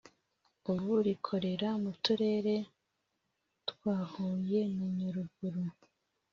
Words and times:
ubu 0.71 0.93
rikorere 1.05 1.67
mu 1.83 1.91
Turere 2.03 2.55
twa 3.69 3.97
Huye 4.11 4.61
na 4.75 4.87
Nyaruguru 4.97 5.63